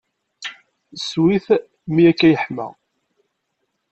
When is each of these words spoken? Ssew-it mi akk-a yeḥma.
Ssew-it 1.01 1.45
mi 1.93 2.03
akk-a 2.09 2.27
yeḥma. 2.31 2.67